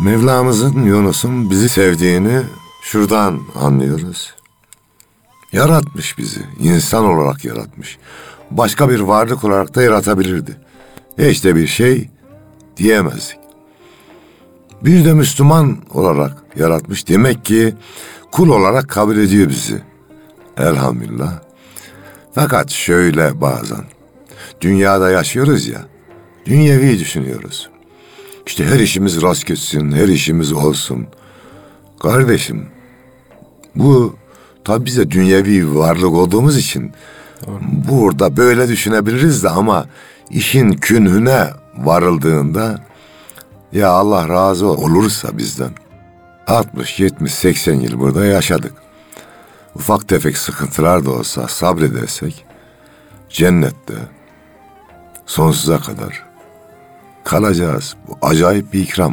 [0.04, 2.42] Mevlamızın Yunus'un bizi sevdiğini
[2.82, 4.34] şuradan anlıyoruz.
[5.52, 7.98] Yaratmış bizi, insan olarak yaratmış.
[8.50, 10.56] Başka bir varlık olarak da yaratabilirdi.
[11.18, 12.10] hiç de bir şey
[12.76, 13.38] diyemezdik.
[14.82, 17.08] Bir de Müslüman olarak yaratmış.
[17.08, 17.74] Demek ki
[18.32, 19.82] kul olarak kabul ediyor bizi.
[20.56, 21.40] Elhamdülillah.
[22.34, 23.84] Fakat şöyle bazen
[24.60, 25.86] dünyada yaşıyoruz ya.
[26.46, 27.71] Dünyevi düşünüyoruz.
[28.46, 31.06] İşte her işimiz rast gitsin, her işimiz olsun.
[32.02, 32.66] Kardeşim,
[33.74, 34.16] bu
[34.64, 36.92] tabi bize dünyevi varlık olduğumuz için
[37.88, 39.86] burada böyle düşünebiliriz de ama
[40.30, 42.78] işin künhüne varıldığında
[43.72, 45.70] ya Allah razı olursa bizden
[46.46, 48.72] 60, 70, 80 yıl burada yaşadık.
[49.74, 52.44] Ufak tefek sıkıntılar da olsa sabredersek
[53.28, 53.94] cennette
[55.26, 56.31] sonsuza kadar
[57.24, 57.96] kalacağız.
[58.08, 59.12] Bu acayip bir ikram.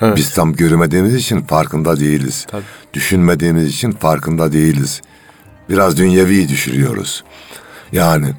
[0.00, 0.16] Evet.
[0.16, 2.46] Biz tam görmediğimiz için farkında değiliz.
[2.50, 2.62] Tabii.
[2.94, 5.02] Düşünmediğimiz için farkında değiliz.
[5.68, 7.24] Biraz dünyevi düşürüyoruz.
[7.92, 8.34] Yani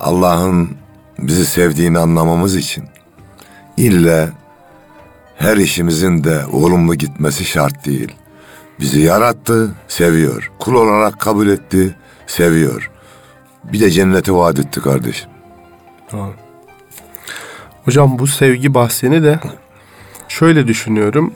[0.00, 0.70] Allah'ın
[1.18, 2.84] bizi sevdiğini anlamamız için
[3.76, 4.28] ille
[5.36, 8.14] her işimizin de olumlu gitmesi şart değil.
[8.80, 10.50] Bizi yarattı, seviyor.
[10.58, 11.96] Kul olarak kabul etti,
[12.26, 12.90] seviyor.
[13.64, 15.30] Bir de cenneti vaat etti kardeşim.
[16.12, 16.49] Doğru.
[17.84, 19.38] Hocam bu sevgi bahsini de
[20.28, 21.32] şöyle düşünüyorum.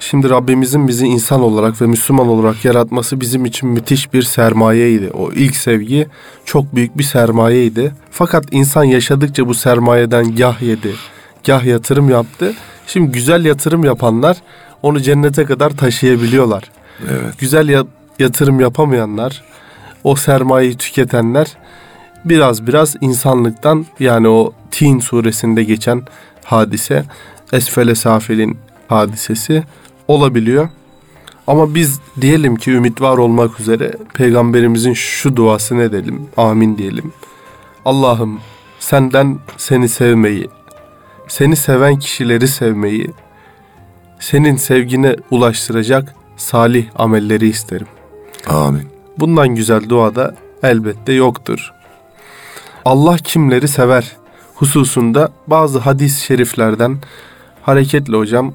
[0.00, 5.10] Şimdi Rabbimizin bizi insan olarak ve Müslüman olarak yaratması bizim için müthiş bir sermayeydi.
[5.10, 6.06] O ilk sevgi
[6.44, 7.92] çok büyük bir sermayeydi.
[8.10, 10.92] Fakat insan yaşadıkça bu sermayeden gah yedi,
[11.46, 12.52] gah yatırım yaptı.
[12.86, 14.36] Şimdi güzel yatırım yapanlar
[14.82, 16.64] onu cennete kadar taşıyabiliyorlar.
[17.10, 17.38] Evet.
[17.38, 17.86] Güzel ya-
[18.18, 19.42] yatırım yapamayanlar,
[20.04, 21.46] o sermayeyi tüketenler
[22.28, 26.02] biraz biraz insanlıktan yani o Tin suresinde geçen
[26.44, 27.04] hadise
[27.52, 29.64] Esfele Safil'in hadisesi
[30.08, 30.68] olabiliyor.
[31.46, 36.26] Ama biz diyelim ki ümit var olmak üzere peygamberimizin şu duasını edelim.
[36.36, 37.12] Amin diyelim.
[37.84, 38.40] Allah'ım
[38.78, 40.48] senden seni sevmeyi,
[41.28, 43.10] seni seven kişileri sevmeyi,
[44.20, 47.86] senin sevgine ulaştıracak salih amelleri isterim.
[48.46, 48.88] Amin.
[49.18, 51.72] Bundan güzel dua da elbette yoktur.
[52.88, 54.16] Allah kimleri sever
[54.54, 56.96] hususunda bazı hadis-i şeriflerden
[57.62, 58.52] hareketle hocam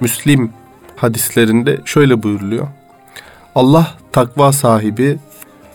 [0.00, 0.50] Müslim
[0.96, 2.66] hadislerinde şöyle buyuruluyor.
[3.54, 5.18] Allah takva sahibi,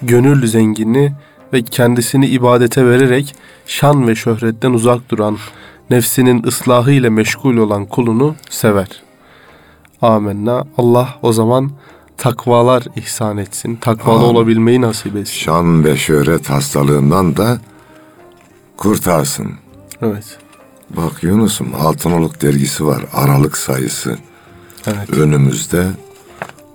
[0.02, 1.14] gönül zengini
[1.54, 3.36] ve kendisini ibadete vererek
[3.68, 5.38] şan ve şöhretten uzak duran,
[5.90, 8.88] nefsinin ıslahı ile meşgul olan kulunu sever.
[10.02, 10.64] Amenna.
[10.78, 11.72] Allah o zaman
[12.18, 13.76] takvalar ihsan etsin.
[13.76, 14.36] Takvalı Amin.
[14.36, 15.40] olabilmeyi nasip etsin.
[15.40, 17.60] Şan ve şöhret hastalığından da
[18.82, 19.54] kurtarsın.
[20.02, 20.38] Evet.
[20.90, 23.06] Bak Yunus'um Altınoluk dergisi var.
[23.14, 24.18] Aralık sayısı
[24.88, 25.10] Evet.
[25.10, 25.88] önümüzde.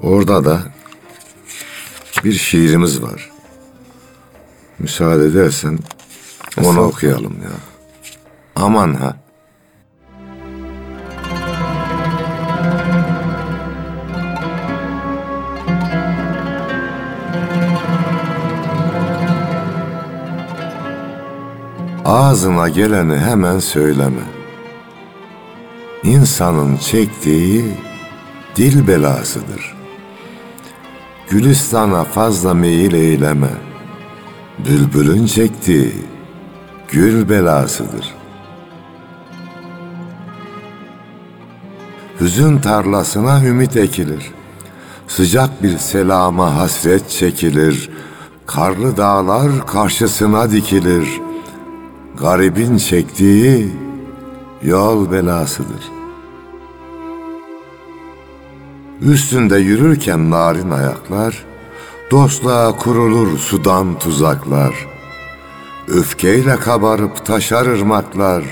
[0.03, 0.61] Orada da
[2.25, 3.31] bir şiirimiz var.
[4.79, 5.79] Müsaade edersen onu
[6.59, 6.87] Estağfurullah.
[6.89, 7.51] okuyalım ya.
[8.57, 9.17] Aman ha.
[22.07, 24.23] Ağzına geleni hemen söyleme.
[26.03, 27.65] İnsanın çektiği
[28.57, 29.75] dil belasıdır.
[31.31, 33.51] Gülistana fazla meyil eyleme.
[34.59, 35.95] Bülbülün çektiği
[36.89, 38.15] gül belasıdır.
[42.21, 44.31] Hüzün tarlasına ümit ekilir.
[45.09, 47.91] Sıcak bir selama hasret çekilir.
[48.47, 51.26] Karlı dağlar karşısına dikilir.
[52.21, 53.73] Garibin çektiği
[54.63, 55.85] yol belasıdır.
[59.01, 61.45] Üstünde yürürken narin ayaklar,
[62.11, 64.87] dostluğa kurulur sudan tuzaklar.
[65.89, 68.45] Öfkeyle kabarıp taşar ırmaklar,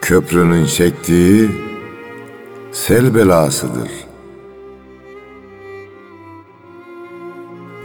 [0.00, 1.50] köprünün çektiği
[2.72, 3.90] sel belasıdır.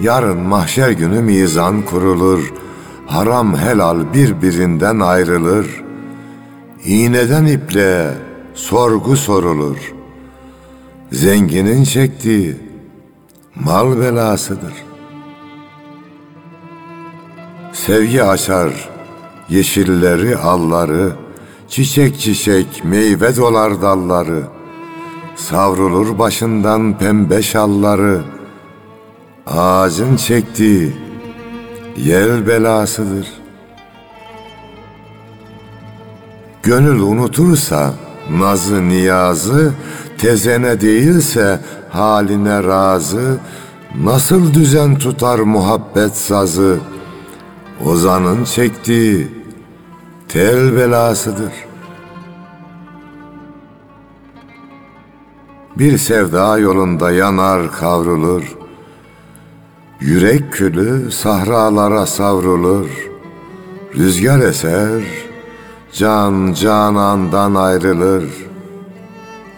[0.02, 2.54] Yarın mahşer günü mizan kurulur,
[3.12, 5.84] haram helal birbirinden ayrılır.
[6.86, 8.14] İğneden iple
[8.54, 9.94] sorgu sorulur.
[11.12, 12.56] Zenginin çektiği
[13.56, 14.74] mal belasıdır.
[17.74, 18.90] Sevgi açar
[19.50, 21.12] yeşilleri alları,
[21.68, 24.44] çiçek çiçek meyve dolar dalları.
[25.36, 28.22] Savrulur başından pembe şalları,
[29.48, 31.11] ağacın çektiği
[31.98, 33.28] yel belasıdır.
[36.64, 37.94] Gönül unutursa
[38.32, 39.74] nazı niyazı,
[40.18, 43.38] tezene değilse haline razı,
[44.04, 46.80] nasıl düzen tutar muhabbet sazı,
[47.86, 49.28] ozanın çektiği
[50.28, 51.54] tel belasıdır.
[55.78, 58.61] Bir sevda yolunda yanar kavrulur.
[60.02, 62.90] Yürek külü sahralara savrulur.
[63.96, 65.04] Rüzgar eser,
[65.94, 68.24] can canandan ayrılır.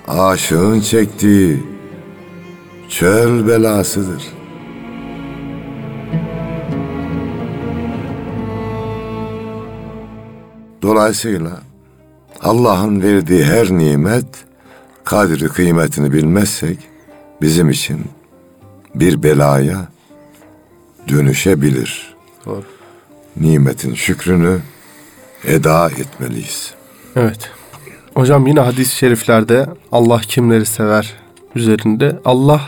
[0.08, 1.64] Aşığın çektiği
[2.90, 4.24] çöl belasıdır.
[10.82, 11.62] Dolayısıyla
[12.42, 14.46] Allah'ın verdiği her nimet
[15.04, 16.78] kadri kıymetini bilmezsek
[17.42, 18.02] bizim için
[18.96, 19.93] bir belaya
[21.08, 22.16] dönüşebilir.
[22.46, 22.64] Doğru.
[23.40, 24.60] Nimetin şükrünü
[25.46, 26.74] eda etmeliyiz.
[27.16, 27.52] Evet.
[28.14, 31.14] Hocam yine hadis-i şeriflerde Allah kimleri sever
[31.56, 32.62] üzerinde Allah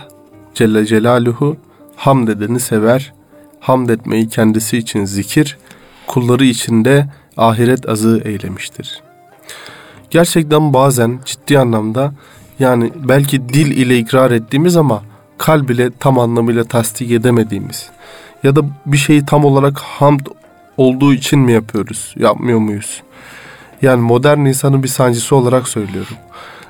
[0.54, 1.58] Celle Celaluhu
[1.96, 3.14] hamd edeni sever.
[3.60, 5.58] Hamd etmeyi kendisi için zikir,
[6.08, 9.02] kulları için de ahiret azı eylemiştir.
[10.10, 12.14] Gerçekten bazen ciddi anlamda
[12.60, 15.04] yani belki dil ile ikrar ettiğimiz ama
[15.38, 17.90] kalb ile tam anlamıyla tasdik edemediğimiz
[18.46, 20.26] ya da bir şeyi tam olarak hamd
[20.78, 23.04] olduğu için mi yapıyoruz, yapmıyor muyuz?
[23.82, 26.16] Yani modern insanın bir sancısı olarak söylüyorum.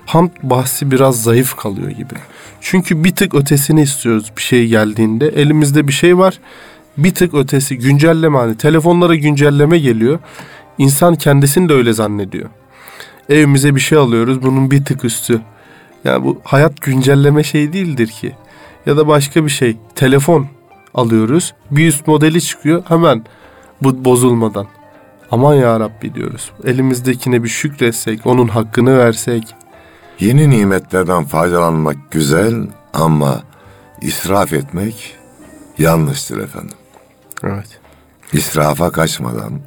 [0.05, 2.13] Hamd bahsi biraz zayıf kalıyor gibi.
[2.61, 5.27] Çünkü bir tık ötesini istiyoruz bir şey geldiğinde.
[5.27, 6.39] Elimizde bir şey var.
[6.97, 10.19] Bir tık ötesi güncelleme hani telefonlara güncelleme geliyor.
[10.77, 12.49] İnsan kendisini de öyle zannediyor.
[13.29, 15.41] Evimize bir şey alıyoruz bunun bir tık üstü.
[16.03, 18.31] Yani bu hayat güncelleme şey değildir ki.
[18.85, 19.77] Ya da başka bir şey.
[19.95, 20.47] Telefon
[20.95, 21.53] alıyoruz.
[21.71, 23.25] Bir üst modeli çıkıyor hemen
[23.83, 24.67] bu bozulmadan.
[25.31, 26.51] Aman ya Rabbi diyoruz.
[26.63, 29.55] Elimizdekine bir şükretsek, onun hakkını versek.
[30.19, 33.43] Yeni nimetlerden faydalanmak güzel ama
[34.01, 35.15] israf etmek
[35.77, 36.77] yanlıştır efendim.
[37.43, 37.79] Evet.
[38.33, 39.59] İsrafa kaçmadan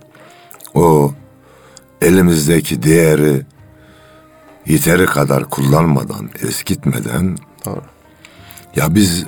[0.74, 1.12] o
[2.00, 3.42] elimizdeki değeri
[4.66, 7.82] yeteri kadar kullanmadan, eskitmeden Doğru.
[8.76, 9.24] ya biz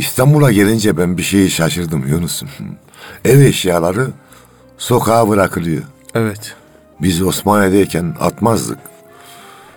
[0.00, 2.48] İstanbul'a gelince ben bir şeyi şaşırdım Yunus'um.
[3.24, 4.10] Ev eşyaları
[4.78, 5.82] sokağa bırakılıyor.
[6.14, 6.54] Evet.
[7.00, 8.78] Biz Osmaniye'deyken atmazdık.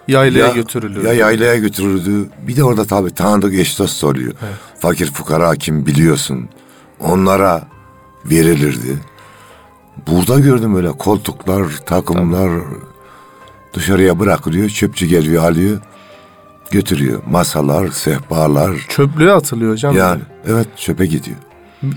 [0.08, 1.04] Yaylaya götürülür.
[1.06, 2.30] Ya yaylaya götürüldü.
[2.48, 4.34] Bir de orada tabii tanıdık eş dost oluyor.
[4.80, 6.50] Fakir fukara kim biliyorsun.
[7.00, 7.68] Onlara
[8.26, 9.00] verilirdi.
[10.08, 12.52] Burada gördüm öyle koltuklar, takımlar
[13.74, 14.70] dışarıya bırakılıyor.
[14.70, 15.82] Çöpçü geliyor alıyor.
[16.72, 17.22] Götürüyor.
[17.32, 18.86] Masalar, sehpalar.
[18.90, 19.98] Çöplüğe atılıyor hocam.
[19.98, 21.38] Yani evet çöpe gidiyor.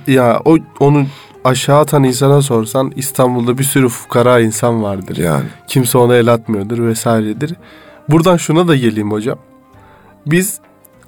[0.07, 1.07] Ya o onu
[1.45, 5.17] aşağı atan insana sorsan İstanbul'da bir sürü fukara insan vardır.
[5.17, 7.55] Yani Kimse ona el atmıyordur vesairedir.
[8.09, 9.39] Buradan şuna da geleyim hocam.
[10.27, 10.61] Biz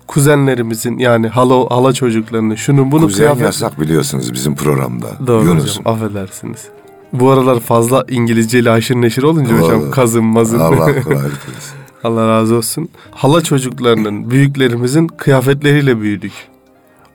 [0.06, 5.06] kuzenlerimizin yani hala hala çocuklarını şunu bunu kuzen kıyafet yasak biliyorsunuz bizim programda.
[5.26, 5.84] Doğru Yunus'um.
[5.84, 6.64] hocam affedersiniz.
[7.12, 9.62] Bu aralar fazla İngilizceyle haşır neşir olunca Doğru.
[9.62, 10.62] hocam kazım mazım.
[10.62, 11.74] Allah kolaylık versin.
[12.04, 12.88] Allah razı olsun.
[13.10, 16.32] Hala çocuklarının, büyüklerimizin kıyafetleriyle büyüdük.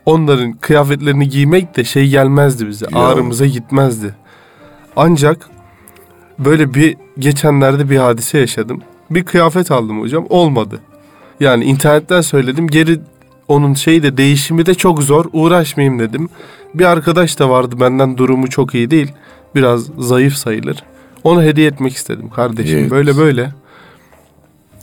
[0.05, 2.85] Onların kıyafetlerini giymek de şey gelmezdi bize.
[2.91, 2.99] Ya.
[2.99, 4.15] Ağrımıza gitmezdi.
[4.95, 5.49] Ancak
[6.39, 8.81] böyle bir geçenlerde bir hadise yaşadım.
[9.09, 10.25] Bir kıyafet aldım hocam.
[10.29, 10.79] Olmadı.
[11.39, 12.67] Yani internetten söyledim.
[12.67, 12.99] Geri
[13.47, 15.25] onun şeyi de değişimi de çok zor.
[15.33, 16.29] Uğraşmayayım dedim.
[16.73, 19.11] Bir arkadaş da vardı benden durumu çok iyi değil.
[19.55, 20.83] Biraz zayıf sayılır.
[21.23, 22.79] Onu hediye etmek istedim kardeşim.
[22.79, 22.91] Evet.
[22.91, 23.51] Böyle böyle.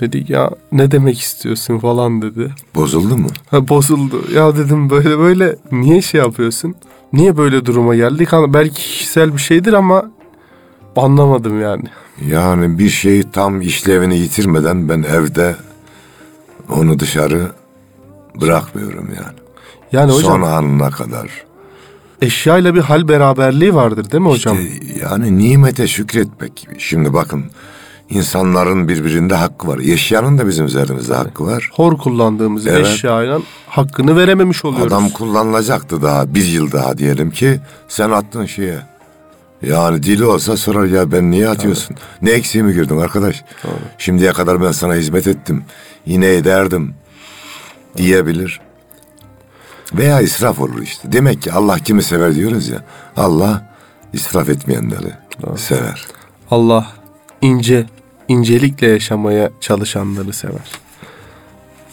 [0.00, 2.54] Dedik ya ne demek istiyorsun falan dedi.
[2.74, 3.28] Bozuldu mu?
[3.50, 4.22] Ha, bozuldu.
[4.34, 6.74] Ya dedim böyle böyle niye şey yapıyorsun?
[7.12, 8.32] Niye böyle duruma geldik?
[8.32, 10.10] Hani belki kişisel bir şeydir ama
[10.96, 11.84] anlamadım yani.
[12.28, 15.56] Yani bir şeyi tam işlevini yitirmeden ben evde
[16.68, 17.52] onu dışarı
[18.40, 19.36] bırakmıyorum yani.
[19.92, 21.28] Yani hocam Son anına kadar.
[22.22, 24.58] eşyayla bir hal beraberliği vardır değil mi hocam?
[24.58, 26.68] İşte yani nimete şükretmek.
[26.78, 27.44] Şimdi bakın
[28.11, 29.78] insanların birbirinde hakkı var.
[29.78, 31.70] Eşyanın da bizim üzerimizde hakkı var.
[31.72, 32.87] Hor kullandığımız Evet.
[32.87, 34.93] eşyayla hakkını verememiş oluyoruz.
[34.93, 38.78] Adam kullanılacaktı daha bir yıl daha diyelim ki sen attın şeye.
[39.62, 41.97] Yani dili olsa sorar ya ben niye atıyorsun?
[42.22, 43.45] Ne eksiğimi gördün arkadaş?
[43.99, 45.64] Şimdiye kadar ben sana hizmet ettim.
[46.07, 46.95] Yine ederdim
[47.97, 48.61] diyebilir.
[49.95, 51.12] Veya israf olur işte.
[51.12, 52.84] Demek ki Allah kimi sever diyoruz ya.
[53.16, 53.74] Allah
[54.12, 55.12] israf etmeyenleri
[55.57, 56.07] sever.
[56.51, 56.87] Allah
[57.43, 57.87] ince,
[58.31, 60.70] incelikle yaşamaya çalışanları sever.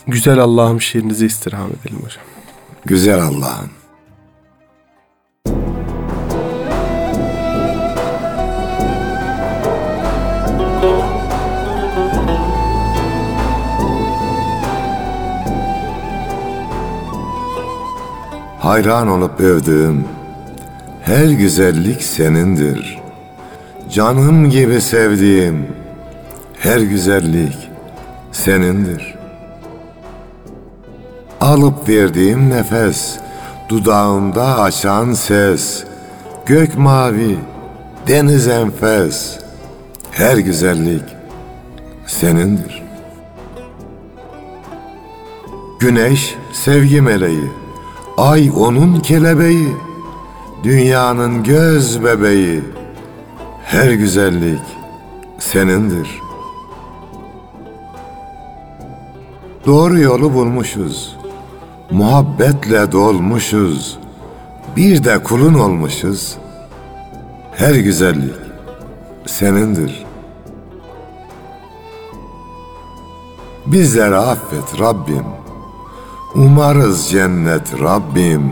[0.08, 2.24] Güzel Allah'ım şiirinizi istirham edelim hocam.
[2.86, 3.70] Güzel Allah'ım.
[18.60, 20.06] Hayran olup övdüğüm
[21.02, 23.00] her güzellik senindir.
[23.92, 25.77] Canım gibi sevdiğim
[26.60, 27.70] her güzellik
[28.32, 29.16] senindir.
[31.42, 33.20] Alıp verdiğim nefes,
[33.70, 35.84] dudağımda açan ses,
[36.46, 37.38] gök mavi,
[38.08, 39.40] deniz enfes,
[40.12, 41.04] her güzellik
[42.06, 42.84] senindir.
[45.80, 47.52] Güneş sevgi meleği,
[48.18, 49.74] ay onun kelebeği,
[50.64, 52.64] dünyanın göz bebeği,
[53.64, 54.62] her güzellik
[55.40, 56.27] senindir.
[59.68, 61.16] Doğru yolu bulmuşuz,
[61.92, 63.98] muhabbetle dolmuşuz,
[64.76, 66.38] bir de kulun olmuşuz.
[67.56, 68.36] Her güzellik
[69.26, 70.06] senindir.
[73.66, 75.26] Bizleri affet Rabbim.
[76.36, 78.52] Umarız cennet Rabbim.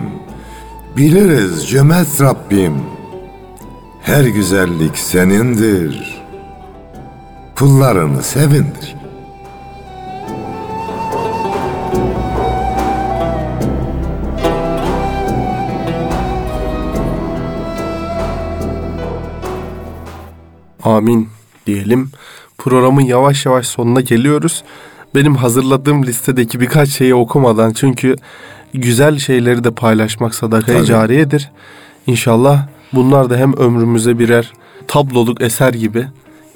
[0.98, 2.76] Biliriz cömert Rabbim.
[4.02, 6.22] Her güzellik senindir.
[7.56, 8.95] Kullarını sevindir.
[20.96, 21.30] Amin
[21.68, 22.10] diyelim.
[22.58, 24.64] Programın yavaş yavaş sonuna geliyoruz.
[25.16, 28.16] Benim hazırladığım listedeki birkaç şeyi okumadan çünkü
[28.74, 30.88] güzel şeyleri de paylaşmak sadakaya Tabii.
[30.88, 31.52] cariyedir.
[32.08, 34.54] İnşallah bunlar da hem ömrümüze birer
[34.88, 36.08] tabloluk eser gibi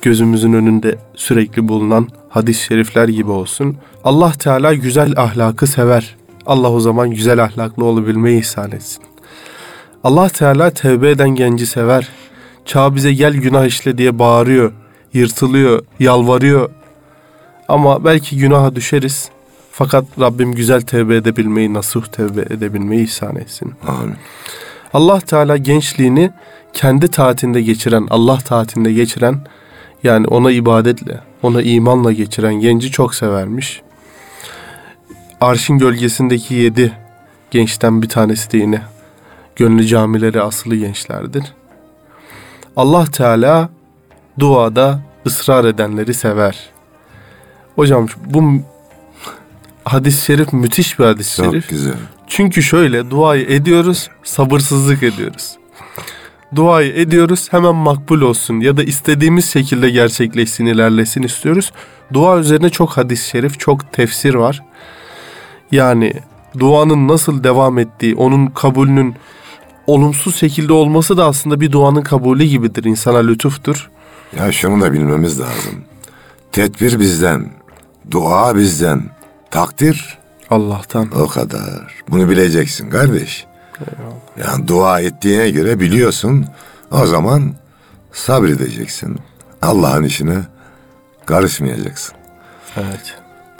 [0.01, 3.77] gözümüzün önünde sürekli bulunan hadis-i şerifler gibi olsun.
[4.03, 6.15] Allah Teala güzel ahlakı sever.
[6.45, 9.03] Allah o zaman güzel ahlaklı olabilmeyi ihsan etsin.
[10.03, 12.09] Allah Teala tevbe eden genci sever.
[12.65, 14.71] Çağ bize gel günah işle diye bağırıyor,
[15.13, 16.69] yırtılıyor, yalvarıyor.
[17.67, 19.29] Ama belki günaha düşeriz.
[19.71, 23.73] Fakat Rabbim güzel tevbe edebilmeyi, nasuh tevbe edebilmeyi ihsan etsin.
[23.87, 24.15] Amin.
[24.93, 26.31] Allah Teala gençliğini
[26.73, 29.41] kendi taatinde geçiren, Allah taatinde geçiren
[30.03, 33.81] yani ona ibadetle, ona imanla geçiren genci çok severmiş.
[35.41, 36.93] Arşın gölgesindeki yedi
[37.51, 38.81] gençten bir tanesi de yine
[39.55, 41.43] gönlü camileri asılı gençlerdir.
[42.79, 43.69] Allah Teala
[44.39, 46.69] duada ısrar edenleri sever.
[47.75, 48.61] Hocam bu
[49.83, 51.69] hadis-i şerif müthiş bir hadis-i Çok şerif.
[51.69, 51.93] güzel.
[52.27, 55.57] Çünkü şöyle duayı ediyoruz, sabırsızlık ediyoruz.
[56.55, 61.71] Duayı ediyoruz hemen makbul olsun ya da istediğimiz şekilde gerçekleşsin, ilerlesin istiyoruz.
[62.13, 64.63] Dua üzerine çok hadis-i şerif, çok tefsir var.
[65.71, 66.13] Yani
[66.59, 69.15] duanın nasıl devam ettiği, onun kabulünün
[69.93, 72.83] olumsuz şekilde olması da aslında bir duanın kabulü gibidir.
[72.83, 73.89] İnsana lütuftur.
[74.37, 75.83] Ya şunu da bilmemiz lazım.
[76.51, 77.51] Tedbir bizden,
[78.11, 79.03] dua bizden,
[79.51, 80.17] takdir
[80.49, 81.11] Allah'tan.
[81.19, 81.93] o kadar.
[82.09, 83.45] Bunu bileceksin kardeş.
[84.45, 86.45] Yani dua ettiğine göre biliyorsun.
[86.91, 87.53] O zaman
[88.11, 89.17] sabredeceksin.
[89.61, 90.37] Allah'ın işine
[91.25, 92.15] karışmayacaksın.
[92.77, 93.15] Evet.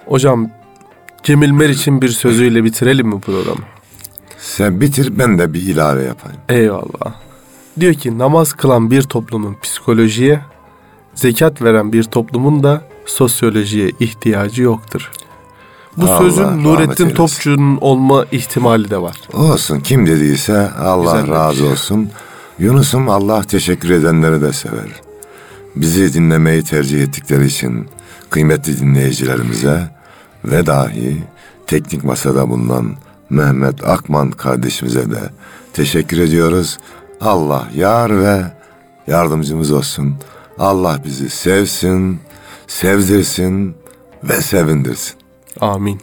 [0.05, 0.49] Hocam
[1.23, 3.61] Cemil Meriç'in bir sözüyle bitirelim mi programı?
[4.55, 6.37] Sen bitir ben de bir ilave yapayım.
[6.49, 7.13] Eyvallah.
[7.79, 10.39] Diyor ki namaz kılan bir toplumun psikolojiye,
[11.15, 15.11] zekat veren bir toplumun da sosyolojiye ihtiyacı yoktur.
[15.97, 17.09] Bu Allah sözün Nurettin.
[17.09, 19.15] Topçu'nun olma ihtimali de var.
[19.33, 21.71] Olsun kim dediyse Allah Güzel razı demiş.
[21.71, 22.09] olsun.
[22.59, 25.01] Yunus'um Allah teşekkür edenleri de sever.
[25.75, 27.87] Bizi dinlemeyi tercih ettikleri için
[28.29, 29.89] kıymetli dinleyicilerimize
[30.45, 31.23] ve dahi
[31.67, 32.95] teknik masada bulunan
[33.29, 35.19] Mehmet Akman kardeşimize de
[35.73, 36.77] teşekkür ediyoruz.
[37.21, 38.41] Allah yar ve
[39.07, 40.15] yardımcımız olsun.
[40.57, 42.19] Allah bizi sevsin,
[42.67, 43.75] sevdirsin
[44.23, 45.15] ve sevindirsin.
[45.59, 46.01] Amin.